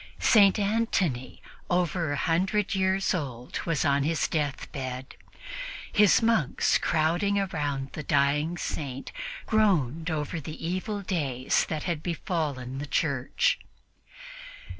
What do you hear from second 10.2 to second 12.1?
the evil days that had